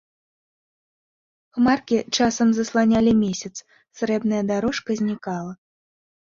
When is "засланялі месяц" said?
2.61-3.53